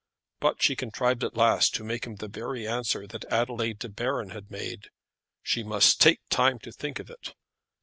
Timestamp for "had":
4.31-4.49